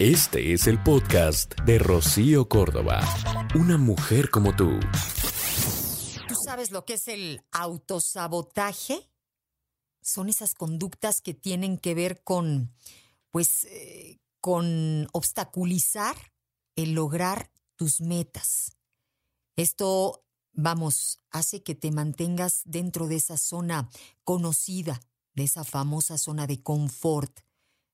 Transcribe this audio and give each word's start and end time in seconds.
Este 0.00 0.54
es 0.54 0.66
el 0.66 0.82
podcast 0.82 1.60
de 1.66 1.78
Rocío 1.78 2.48
Córdoba. 2.48 3.06
Una 3.54 3.76
mujer 3.76 4.30
como 4.30 4.56
tú. 4.56 4.80
¿Tú 6.26 6.34
sabes 6.42 6.70
lo 6.70 6.86
que 6.86 6.94
es 6.94 7.06
el 7.06 7.44
autosabotaje? 7.52 9.10
Son 10.00 10.30
esas 10.30 10.54
conductas 10.54 11.20
que 11.20 11.34
tienen 11.34 11.76
que 11.76 11.94
ver 11.94 12.22
con, 12.24 12.72
pues, 13.30 13.64
eh, 13.64 14.20
con 14.40 15.06
obstaculizar 15.12 16.16
el 16.76 16.92
lograr 16.92 17.50
tus 17.76 18.00
metas. 18.00 18.78
Esto, 19.54 20.24
vamos, 20.54 21.20
hace 21.30 21.62
que 21.62 21.74
te 21.74 21.90
mantengas 21.92 22.62
dentro 22.64 23.06
de 23.06 23.16
esa 23.16 23.36
zona 23.36 23.90
conocida, 24.24 24.98
de 25.34 25.42
esa 25.44 25.62
famosa 25.62 26.16
zona 26.16 26.46
de 26.46 26.62
confort, 26.62 27.40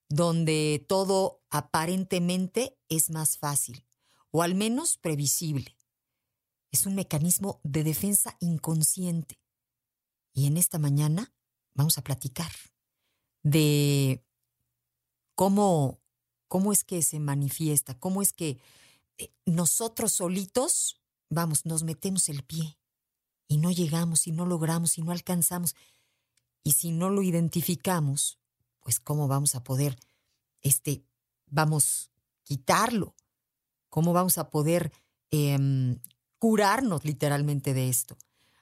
donde 0.08 0.84
todo 0.88 1.42
aparentemente 1.50 2.78
es 2.88 3.10
más 3.10 3.38
fácil, 3.38 3.84
o 4.30 4.42
al 4.42 4.54
menos 4.54 4.98
previsible. 4.98 5.76
Es 6.70 6.86
un 6.86 6.94
mecanismo 6.94 7.60
de 7.64 7.84
defensa 7.84 8.36
inconsciente. 8.40 9.40
Y 10.32 10.46
en 10.46 10.56
esta 10.56 10.78
mañana 10.78 11.34
vamos 11.74 11.98
a 11.98 12.02
platicar 12.02 12.52
de 13.42 14.24
cómo, 15.34 16.02
cómo 16.48 16.72
es 16.72 16.84
que 16.84 17.02
se 17.02 17.20
manifiesta, 17.20 17.98
cómo 17.98 18.22
es 18.22 18.32
que 18.32 18.58
eh, 19.18 19.32
nosotros 19.46 20.12
solitos, 20.12 21.00
vamos, 21.30 21.64
nos 21.64 21.84
metemos 21.84 22.28
el 22.28 22.44
pie 22.44 22.78
y 23.48 23.58
no 23.58 23.70
llegamos 23.70 24.26
y 24.26 24.32
no 24.32 24.46
logramos 24.46 24.98
y 24.98 25.02
no 25.02 25.12
alcanzamos. 25.12 25.74
Y 26.62 26.72
si 26.72 26.90
no 26.90 27.10
lo 27.10 27.22
identificamos, 27.22 28.38
pues 28.86 29.00
cómo 29.00 29.26
vamos 29.26 29.56
a 29.56 29.64
poder, 29.64 29.98
este, 30.60 31.04
vamos, 31.46 32.12
quitarlo, 32.44 33.16
cómo 33.88 34.12
vamos 34.12 34.38
a 34.38 34.48
poder 34.48 34.92
em, 35.32 35.98
curarnos 36.38 37.04
literalmente 37.04 37.74
de 37.74 37.88
esto. 37.88 38.16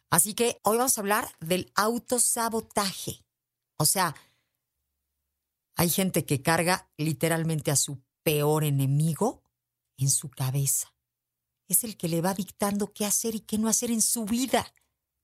Así 0.08 0.32
que 0.32 0.62
hoy 0.62 0.78
vamos 0.78 0.96
a 0.96 1.02
hablar 1.02 1.28
del 1.40 1.70
autosabotaje. 1.74 3.22
O 3.76 3.84
sea, 3.84 4.16
hay 5.76 5.90
gente 5.90 6.24
que 6.24 6.40
carga 6.40 6.88
literalmente 6.96 7.70
a 7.70 7.76
su 7.76 8.00
peor 8.22 8.64
enemigo 8.64 9.42
en 9.98 10.08
su 10.08 10.30
cabeza. 10.30 10.94
Es 11.68 11.84
el 11.84 11.98
que 11.98 12.08
le 12.08 12.22
va 12.22 12.32
dictando 12.32 12.94
qué 12.94 13.04
hacer 13.04 13.34
y 13.34 13.40
qué 13.40 13.58
no 13.58 13.68
hacer 13.68 13.90
en 13.90 14.00
su 14.00 14.24
vida. 14.24 14.72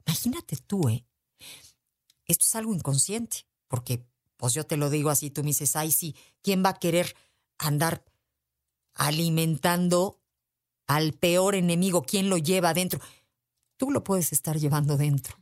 Imagínate 0.05 0.59
tú, 0.59 0.91
¿eh? 0.91 1.07
Esto 2.27 2.45
es 2.45 2.55
algo 2.55 2.75
inconsciente, 2.75 3.47
porque 3.67 4.05
pues 4.41 4.55
yo 4.55 4.65
te 4.65 4.79
lo 4.79 4.89
digo 4.89 5.11
así, 5.11 5.29
tú 5.29 5.43
me 5.43 5.49
dices, 5.49 5.77
ay, 5.77 5.93
sí, 5.93 6.17
¿quién 6.41 6.65
va 6.65 6.71
a 6.71 6.79
querer 6.79 7.15
andar 7.59 8.07
alimentando 8.95 10.19
al 10.87 11.13
peor 11.13 11.55
enemigo? 11.55 12.05
¿Quién 12.05 12.31
lo 12.31 12.39
lleva 12.39 12.71
adentro? 12.71 13.01
Tú 13.77 13.91
lo 13.91 14.03
puedes 14.03 14.33
estar 14.33 14.59
llevando 14.59 14.97
dentro. 14.97 15.37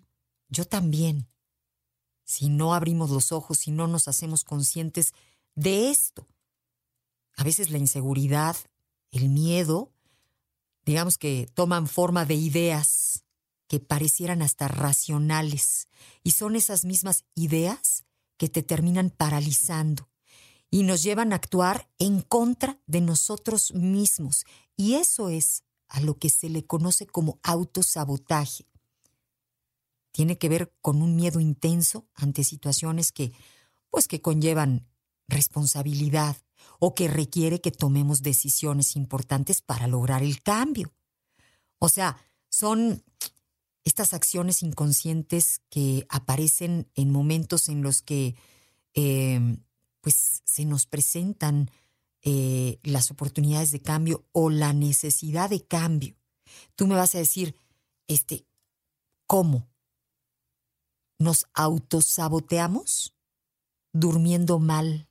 Yo 0.48 0.64
también. 0.64 1.28
Si 2.24 2.48
no 2.48 2.74
abrimos 2.74 3.10
los 3.10 3.30
ojos, 3.30 3.58
si 3.58 3.70
no 3.70 3.86
nos 3.86 4.08
hacemos 4.08 4.42
conscientes 4.42 5.14
de 5.54 5.90
esto. 5.90 6.26
A 7.36 7.44
veces 7.44 7.70
la 7.70 7.78
inseguridad, 7.78 8.56
el 9.12 9.28
miedo, 9.28 9.92
digamos 10.84 11.18
que 11.18 11.48
toman 11.54 11.86
forma 11.86 12.24
de 12.24 12.34
ideas 12.34 13.24
que 13.68 13.78
parecieran 13.78 14.42
hasta 14.42 14.66
racionales. 14.66 15.86
Y 16.24 16.32
son 16.32 16.56
esas 16.56 16.84
mismas 16.84 17.24
ideas 17.36 17.97
que 18.38 18.48
te 18.48 18.62
terminan 18.62 19.10
paralizando 19.10 20.08
y 20.70 20.82
nos 20.82 21.02
llevan 21.02 21.32
a 21.32 21.36
actuar 21.36 21.90
en 21.98 22.22
contra 22.22 22.80
de 22.86 23.00
nosotros 23.00 23.74
mismos. 23.74 24.44
Y 24.76 24.94
eso 24.94 25.28
es 25.28 25.64
a 25.88 26.00
lo 26.00 26.18
que 26.18 26.30
se 26.30 26.48
le 26.48 26.66
conoce 26.66 27.06
como 27.06 27.38
autosabotaje. 27.42 28.66
Tiene 30.12 30.38
que 30.38 30.48
ver 30.48 30.74
con 30.80 31.02
un 31.02 31.16
miedo 31.16 31.40
intenso 31.40 32.08
ante 32.14 32.44
situaciones 32.44 33.12
que, 33.12 33.32
pues, 33.90 34.08
que 34.08 34.20
conllevan 34.20 34.88
responsabilidad 35.28 36.36
o 36.80 36.94
que 36.94 37.08
requiere 37.08 37.60
que 37.60 37.70
tomemos 37.70 38.22
decisiones 38.22 38.96
importantes 38.96 39.62
para 39.62 39.86
lograr 39.86 40.22
el 40.22 40.42
cambio. 40.42 40.92
O 41.78 41.88
sea, 41.88 42.16
son 42.50 43.04
estas 43.88 44.12
acciones 44.12 44.62
inconscientes 44.62 45.62
que 45.70 46.06
aparecen 46.10 46.90
en 46.94 47.10
momentos 47.10 47.70
en 47.70 47.82
los 47.82 48.02
que 48.02 48.36
eh, 48.92 49.56
pues 50.02 50.42
se 50.44 50.66
nos 50.66 50.84
presentan 50.84 51.70
eh, 52.20 52.78
las 52.82 53.10
oportunidades 53.10 53.70
de 53.70 53.80
cambio 53.80 54.26
o 54.32 54.50
la 54.50 54.74
necesidad 54.74 55.48
de 55.48 55.64
cambio. 55.64 56.16
Tú 56.76 56.86
me 56.86 56.96
vas 56.96 57.14
a 57.14 57.18
decir, 57.18 57.56
este, 58.08 58.46
¿cómo? 59.26 59.66
¿Nos 61.18 61.46
autosaboteamos? 61.54 63.14
Durmiendo 63.94 64.58
mal. 64.58 65.08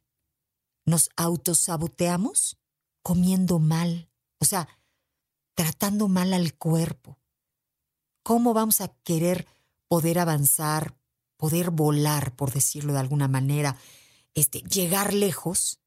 ¿Nos 0.86 1.10
autosaboteamos? 1.16 2.60
Comiendo 3.02 3.58
mal. 3.58 4.12
O 4.38 4.46
sea, 4.46 4.70
tratando 5.56 6.08
mal 6.08 6.34
al 6.34 6.54
cuerpo. 6.54 7.18
¿Cómo 8.28 8.54
vamos 8.54 8.82
a 8.82 8.90
querer 9.06 9.48
poder 9.88 10.20
avanzar, 10.20 10.98
poder 11.38 11.72
volar, 11.72 12.36
por 12.36 12.52
decirlo 12.52 12.92
de 12.92 13.00
alguna 13.00 13.30
manera, 13.30 13.78
este, 14.34 14.60
llegar 14.64 15.14
lejos 15.14 15.80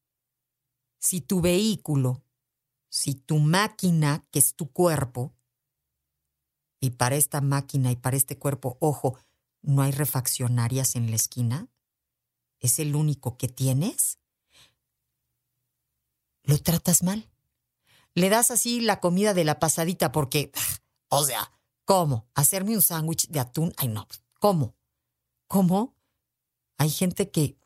si 0.97 1.21
tu 1.21 1.41
vehículo, 1.41 2.23
si 2.89 3.13
tu 3.13 3.37
máquina, 3.37 4.25
que 4.31 4.39
es 4.39 4.55
tu 4.55 4.71
cuerpo, 4.71 5.35
y 6.79 6.89
para 6.89 7.15
esta 7.15 7.41
máquina 7.41 7.91
y 7.91 7.95
para 7.95 8.17
este 8.17 8.39
cuerpo, 8.39 8.75
ojo, 8.79 9.19
no 9.61 9.83
hay 9.83 9.91
refaccionarias 9.91 10.95
en 10.95 11.11
la 11.11 11.17
esquina, 11.17 11.67
es 12.59 12.79
el 12.79 12.95
único 12.95 13.37
que 13.37 13.49
tienes, 13.49 14.17
lo 16.41 16.57
tratas 16.57 17.03
mal. 17.03 17.29
Le 18.15 18.29
das 18.29 18.49
así 18.49 18.81
la 18.81 18.99
comida 18.99 19.35
de 19.35 19.43
la 19.43 19.59
pasadita 19.59 20.11
porque, 20.11 20.51
o 21.09 21.23
sea, 21.23 21.51
¿cómo? 21.91 22.25
Hacerme 22.35 22.73
un 22.73 22.81
sándwich 22.81 23.27
de 23.27 23.41
atún, 23.41 23.73
ay 23.75 23.89
no, 23.89 24.07
¿cómo? 24.39 24.77
¿Cómo? 25.47 25.93
Hay 26.77 26.89
gente 26.89 27.29
que, 27.31 27.57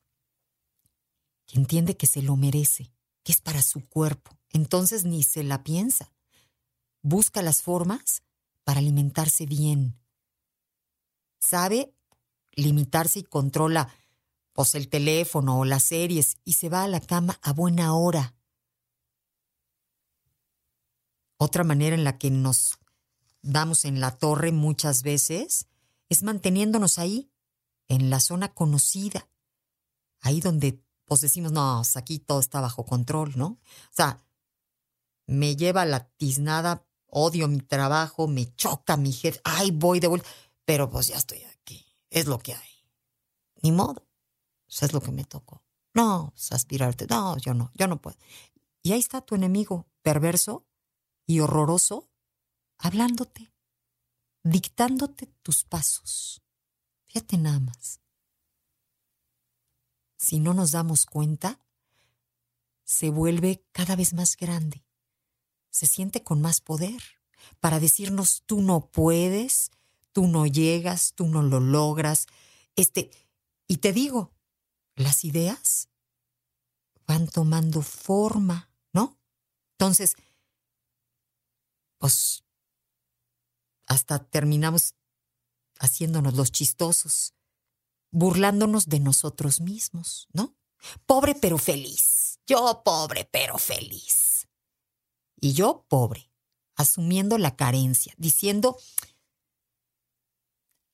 que 1.46 1.60
entiende 1.60 1.96
que 1.96 2.08
se 2.08 2.24
lo 2.24 2.36
merece, 2.36 2.92
que 3.22 3.32
es 3.32 3.40
para 3.40 3.62
su 3.62 3.88
cuerpo, 3.88 4.36
entonces 4.50 5.06
ni 5.06 5.22
se 5.22 5.44
la 5.44 5.64
piensa. 5.64 6.12
Busca 7.04 7.44
las 7.44 7.62
formas 7.62 8.24
para 8.64 8.80
alimentarse 8.80 9.46
bien. 9.46 9.96
Sabe 11.40 11.94
limitarse 12.54 13.20
y 13.20 13.24
controla 13.24 13.94
pues 14.54 14.74
el 14.74 14.90
teléfono 14.90 15.60
o 15.60 15.66
las 15.66 15.84
series 15.84 16.38
y 16.44 16.54
se 16.54 16.68
va 16.70 16.82
a 16.82 16.88
la 16.88 17.00
cama 17.00 17.38
a 17.44 17.54
buena 17.54 17.94
hora. 17.94 18.34
Otra 21.38 21.64
manera 21.64 21.96
en 21.96 22.04
la 22.04 22.18
que 22.18 22.32
nos 22.32 22.80
damos 23.46 23.86
en 23.86 24.00
la 24.00 24.12
torre 24.12 24.52
muchas 24.52 25.04
veces 25.04 25.68
es 26.10 26.24
manteniéndonos 26.24 27.00
ahí, 27.00 27.32
en 27.88 28.10
la 28.10 28.20
zona 28.20 28.54
conocida, 28.54 29.30
ahí 30.22 30.42
donde 30.42 30.84
pues 31.06 31.22
decimos, 31.22 31.52
no, 31.52 31.78
pues, 31.78 31.98
aquí 31.98 32.18
todo 32.18 32.40
está 32.40 32.60
bajo 32.62 32.84
control, 32.84 33.34
¿no? 33.36 33.46
O 33.46 33.92
sea, 33.92 34.26
me 35.28 35.56
lleva 35.56 35.86
la 35.86 36.10
tiznada, 36.10 36.88
odio 37.06 37.48
mi 37.48 37.60
trabajo, 37.60 38.28
me 38.28 38.54
choca 38.56 38.98
mi 38.98 39.12
jefe, 39.12 39.40
ay, 39.44 39.70
voy 39.70 40.00
de 40.00 40.08
vuelta, 40.08 40.28
pero 40.66 40.90
pues 40.90 41.08
ya 41.08 41.18
estoy 41.18 41.44
aquí, 41.44 41.86
es 42.10 42.26
lo 42.26 42.40
que 42.40 42.54
hay. 42.54 42.70
Ni 43.62 43.72
modo, 43.72 44.08
pues 44.66 44.82
es 44.82 44.94
lo 44.94 45.02
que 45.02 45.12
me 45.12 45.26
tocó. 45.26 45.64
No, 45.94 46.32
pues 46.34 46.52
aspirarte, 46.52 47.06
no, 47.08 47.38
yo 47.38 47.54
no, 47.54 47.72
yo 47.76 47.88
no 47.88 48.02
puedo. 48.02 48.18
Y 48.82 48.94
ahí 48.94 49.00
está 49.00 49.22
tu 49.22 49.36
enemigo 49.36 49.88
perverso 50.02 50.66
y 51.28 51.40
horroroso 51.40 52.10
hablándote, 52.78 53.54
dictándote 54.44 55.28
tus 55.42 55.64
pasos. 55.64 56.42
Fíjate 57.06 57.38
nada 57.38 57.60
más. 57.60 58.02
Si 60.18 60.40
no 60.40 60.54
nos 60.54 60.72
damos 60.72 61.06
cuenta, 61.06 61.60
se 62.84 63.10
vuelve 63.10 63.66
cada 63.72 63.96
vez 63.96 64.14
más 64.14 64.38
grande, 64.38 64.86
se 65.70 65.88
siente 65.88 66.24
con 66.24 66.42
más 66.42 66.62
poder 66.62 67.02
para 67.60 67.80
decirnos 67.80 68.44
tú 68.46 68.62
no 68.62 68.90
puedes, 68.92 69.72
tú 70.14 70.28
no 70.28 70.46
llegas, 70.46 71.14
tú 71.14 71.28
no 71.28 71.42
lo 71.42 71.60
logras. 71.60 72.28
Este, 72.76 73.12
y 73.68 73.78
te 73.78 73.92
digo, 73.92 74.34
las 74.96 75.26
ideas 75.26 75.90
van 77.06 77.28
tomando 77.28 77.82
forma, 77.82 78.72
¿no? 78.94 79.20
Entonces, 79.74 80.16
pues 81.98 82.45
hasta 83.88 84.20
terminamos 84.20 84.96
haciéndonos 85.80 86.36
los 86.36 86.52
chistosos, 86.52 87.34
burlándonos 88.12 88.88
de 88.88 89.00
nosotros 89.00 89.62
mismos, 89.62 90.28
¿no? 90.34 90.56
Pobre 91.06 91.36
pero 91.36 91.58
feliz. 91.58 92.40
Yo 92.48 92.82
pobre 92.84 93.28
pero 93.32 93.58
feliz. 93.58 94.48
Y 95.40 95.54
yo 95.54 95.86
pobre, 95.90 96.32
asumiendo 96.76 97.38
la 97.38 97.56
carencia, 97.56 98.14
diciendo, 98.18 98.78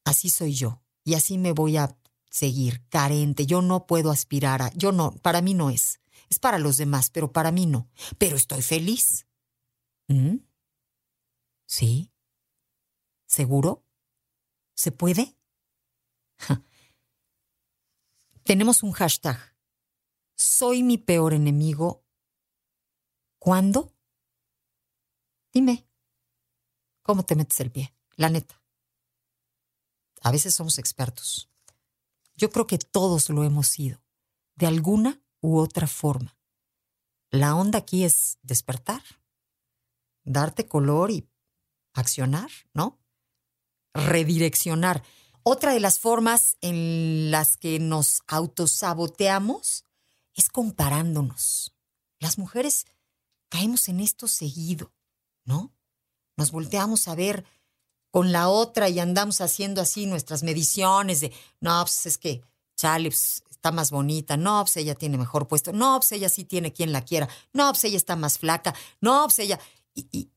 así 0.06 0.30
soy 0.30 0.54
yo 0.54 0.82
y 1.04 1.14
así 1.14 1.38
me 1.38 1.52
voy 1.52 1.78
a 1.78 1.98
seguir, 2.30 2.88
carente, 2.88 3.46
yo 3.46 3.62
no 3.62 3.86
puedo 3.86 4.10
aspirar 4.10 4.62
a, 4.62 4.74
yo 4.74 4.92
no, 4.92 5.12
para 5.18 5.42
mí 5.42 5.54
no 5.54 5.70
es, 5.70 6.00
es 6.30 6.40
para 6.40 6.58
los 6.58 6.78
demás, 6.78 7.10
pero 7.10 7.32
para 7.32 7.52
mí 7.52 7.66
no, 7.66 7.90
pero 8.18 8.36
estoy 8.36 8.62
feliz. 8.62 9.28
¿Mm? 10.08 10.38
¿Sí? 11.68 12.11
¿Seguro? 13.32 13.88
¿Se 14.76 14.92
puede? 14.92 15.38
Tenemos 18.44 18.84
un 18.84 18.92
hashtag. 18.92 19.40
Soy 20.36 20.84
mi 20.84 20.98
peor 20.98 21.34
enemigo. 21.34 22.06
¿Cuándo? 23.40 23.96
Dime, 25.54 25.88
¿cómo 27.04 27.24
te 27.24 27.38
metes 27.38 27.58
el 27.62 27.72
pie? 27.72 27.96
La 28.18 28.28
neta. 28.28 28.62
A 30.24 30.32
veces 30.32 30.54
somos 30.54 30.78
expertos. 30.78 31.50
Yo 32.36 32.52
creo 32.52 32.68
que 32.68 32.80
todos 32.80 33.30
lo 33.30 33.46
hemos 33.46 33.68
sido, 33.68 34.04
de 34.56 34.68
alguna 34.68 35.24
u 35.40 35.58
otra 35.58 35.88
forma. 35.88 36.38
La 37.30 37.56
onda 37.56 37.80
aquí 37.80 38.04
es 38.04 38.40
despertar, 38.42 39.04
darte 40.26 40.68
color 40.68 41.12
y 41.12 41.30
accionar, 41.94 42.52
¿no? 42.74 43.01
Redireccionar. 43.94 45.04
Otra 45.44 45.74
de 45.74 45.80
las 45.80 46.00
formas 46.00 46.58
en 46.62 47.32
las 47.32 47.58
que 47.58 47.80
nos 47.80 48.22
autosaboteamos 48.28 49.86
es 50.34 50.50
comparándonos. 50.50 51.74
Las 52.20 52.38
mujeres 52.38 52.86
caemos 53.50 53.90
en 53.90 54.00
esto 54.00 54.28
seguido, 54.28 54.94
¿no? 55.44 55.74
Nos 56.38 56.52
volteamos 56.52 57.08
a 57.08 57.16
ver 57.16 57.46
con 58.12 58.32
la 58.32 58.50
otra 58.50 58.90
y 58.90 59.00
andamos 59.00 59.42
haciendo 59.42 59.82
así 59.82 60.06
nuestras 60.06 60.44
mediciones 60.44 61.22
de, 61.22 61.34
no, 61.60 61.82
pues 61.84 62.06
es 62.06 62.18
que 62.18 62.42
chale, 62.76 63.10
pues, 63.10 63.44
está 63.50 63.72
más 63.72 63.92
bonita, 63.92 64.38
no, 64.38 64.64
pues 64.64 64.78
ella 64.78 64.96
tiene 64.96 65.18
mejor 65.18 65.48
puesto, 65.48 65.72
no, 65.72 66.00
pues 66.00 66.12
ella 66.14 66.30
sí 66.30 66.46
tiene 66.46 66.74
quien 66.74 66.92
la 66.92 67.04
quiera, 67.04 67.30
no, 67.54 67.70
pues 67.72 67.84
ella 67.84 67.98
está 67.98 68.16
más 68.16 68.38
flaca, 68.38 68.74
no, 69.00 69.24
pues 69.26 69.40
ella... 69.40 69.60
Y, 69.94 70.31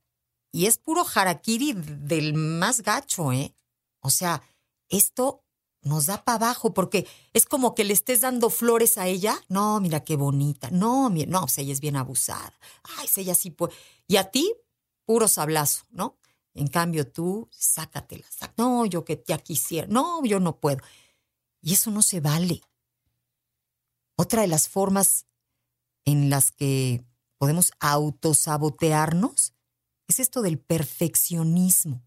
y 0.55 0.67
es 0.67 0.79
puro 0.79 1.05
harakiri 1.05 1.73
del 1.73 2.33
más 2.33 2.83
gacho, 2.83 3.33
¿eh? 3.33 3.57
O 3.99 4.09
sea, 4.09 4.41
esto 4.89 5.43
nos 5.83 6.07
da 6.07 6.23
para 6.23 6.37
abajo 6.37 6.73
porque 6.73 7.09
es 7.33 7.45
como 7.45 7.75
que 7.75 7.83
le 7.83 7.93
estés 7.93 8.21
dando 8.21 8.51
flores 8.51 8.97
a 8.97 9.09
ella. 9.09 9.37
No, 9.49 9.81
mira 9.81 10.05
qué 10.05 10.15
bonita. 10.15 10.71
No, 10.71 11.11
mira, 11.11 11.29
no, 11.29 11.41
pues 11.41 11.59
ella 11.59 11.73
es 11.73 11.81
bien 11.81 11.97
abusada. 11.97 12.57
Ay, 12.85 13.07
pues 13.07 13.19
ella 13.19 13.35
sí 13.35 13.51
puede. 13.51 13.75
Y 14.07 14.15
a 14.15 14.31
ti, 14.31 14.55
puro 15.05 15.27
sablazo, 15.27 15.87
¿no? 15.91 16.19
En 16.55 16.69
cambio, 16.69 17.11
tú, 17.11 17.49
sácatela. 17.51 18.25
No, 18.57 18.87
yo 18.87 19.05
que 19.05 19.25
ya 19.27 19.39
quisiera. 19.39 19.89
No, 19.89 20.25
yo 20.25 20.39
no 20.39 20.61
puedo. 20.61 20.79
Y 21.63 21.73
eso 21.73 21.91
no 21.91 22.01
se 22.01 22.21
vale. 22.21 22.63
Otra 24.15 24.43
de 24.43 24.49
las 24.49 24.69
formas 24.69 25.27
en 26.05 26.31
las 26.31 26.53
que 26.53 27.05
podemos 27.39 27.73
autosabotearnos 27.81 29.55
es 30.09 30.21
esto 30.21 30.43
del 30.43 30.59
perfeccionismo. 30.59 32.03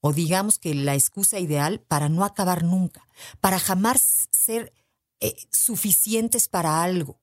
O 0.00 0.12
digamos 0.12 0.58
que 0.58 0.74
la 0.74 0.94
excusa 0.94 1.40
ideal 1.40 1.80
para 1.80 2.08
no 2.08 2.24
acabar 2.24 2.62
nunca, 2.62 3.06
para 3.40 3.58
jamás 3.58 4.28
ser 4.30 4.72
eh, 5.20 5.34
suficientes 5.50 6.48
para 6.48 6.82
algo. 6.82 7.20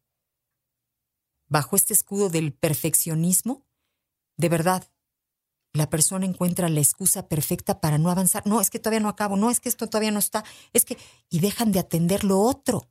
Bajo 1.47 1.75
este 1.75 1.93
escudo 1.93 2.29
del 2.29 2.53
perfeccionismo, 2.53 3.65
de 4.35 4.49
verdad, 4.49 4.91
la 5.71 5.89
persona 5.89 6.25
encuentra 6.25 6.69
la 6.69 6.79
excusa 6.79 7.27
perfecta 7.27 7.79
para 7.79 7.97
no 7.97 8.09
avanzar. 8.09 8.45
No, 8.45 8.59
es 8.59 8.69
que 8.69 8.79
todavía 8.79 8.99
no 8.99 9.09
acabo, 9.09 9.37
no, 9.37 9.51
es 9.51 9.59
que 9.59 9.69
esto 9.69 9.87
todavía 9.87 10.11
no 10.11 10.19
está, 10.19 10.43
es 10.73 10.85
que... 10.85 10.97
Y 11.29 11.39
dejan 11.39 11.71
de 11.71 11.79
atender 11.79 12.23
lo 12.23 12.39
otro. 12.39 12.89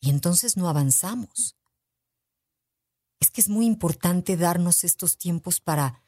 Y 0.00 0.10
entonces 0.10 0.56
no 0.56 0.68
avanzamos 0.68 1.56
que 3.34 3.40
es 3.40 3.48
muy 3.48 3.66
importante 3.66 4.36
darnos 4.36 4.84
estos 4.84 5.18
tiempos 5.18 5.60
para, 5.60 6.00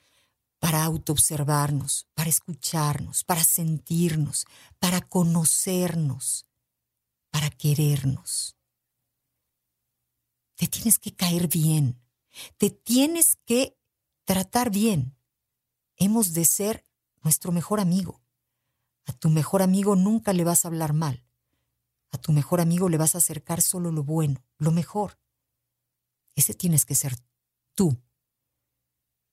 para 0.61 0.85
autoobservarnos, 0.85 2.07
para 2.15 2.31
escucharnos, 2.31 3.25
para 3.25 3.43
sentirnos, 3.43 4.47
para 4.79 5.01
conocernos, 5.01 6.47
para 7.33 7.51
querernos. 7.51 8.57
Te 10.55 10.69
tienes 10.69 11.01
que 11.01 11.17
caer 11.17 11.49
bien, 11.49 12.01
te 12.59 12.71
tienes 12.71 13.37
que 13.45 13.77
tratar 14.25 14.71
bien. 14.71 15.17
Hemos 15.97 16.33
de 16.33 16.45
ser 16.45 16.85
nuestro 17.25 17.51
mejor 17.51 17.81
amigo. 17.81 18.23
A 19.05 19.13
tu 19.13 19.31
mejor 19.31 19.63
amigo 19.63 19.97
nunca 19.97 20.33
le 20.33 20.45
vas 20.45 20.65
a 20.65 20.69
hablar 20.69 20.93
mal. 20.93 21.27
A 22.13 22.19
tu 22.19 22.31
mejor 22.31 22.61
amigo 22.61 22.89
le 22.89 22.99
vas 22.99 23.17
a 23.17 23.19
acercar 23.19 23.63
solo 23.63 23.91
lo 23.91 24.05
bueno, 24.05 24.45
lo 24.59 24.71
mejor. 24.71 25.19
Ese 26.37 26.55
tienes 26.55 26.85
que 26.85 26.95
ser 26.95 27.17
tú. 27.75 28.01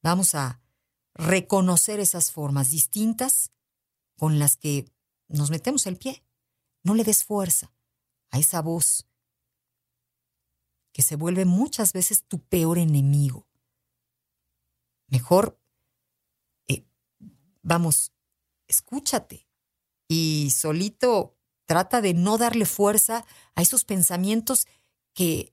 Vamos 0.01 0.33
a 0.33 0.61
reconocer 1.13 1.99
esas 1.99 2.31
formas 2.31 2.71
distintas 2.71 3.51
con 4.17 4.39
las 4.39 4.57
que 4.57 4.85
nos 5.27 5.51
metemos 5.51 5.85
el 5.85 5.97
pie. 5.97 6.23
No 6.81 6.95
le 6.95 7.03
des 7.03 7.23
fuerza 7.23 7.71
a 8.31 8.39
esa 8.39 8.61
voz 8.61 9.07
que 10.91 11.01
se 11.01 11.15
vuelve 11.15 11.45
muchas 11.45 11.93
veces 11.93 12.23
tu 12.23 12.39
peor 12.39 12.77
enemigo. 12.77 13.47
Mejor, 15.07 15.59
eh, 16.67 16.85
vamos, 17.61 18.11
escúchate 18.67 19.47
y 20.07 20.51
solito 20.51 21.37
trata 21.65 22.01
de 22.01 22.13
no 22.13 22.37
darle 22.37 22.65
fuerza 22.65 23.25
a 23.55 23.61
esos 23.61 23.85
pensamientos 23.85 24.67
que 25.13 25.52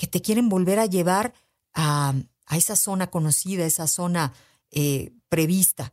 que 0.00 0.06
te 0.06 0.22
quieren 0.22 0.48
volver 0.48 0.78
a 0.78 0.86
llevar 0.86 1.34
a, 1.74 2.14
esa 2.52 2.74
zona 2.74 3.08
conocida, 3.10 3.66
esa 3.66 3.86
zona 3.86 4.32
eh, 4.70 5.12
prevista. 5.28 5.92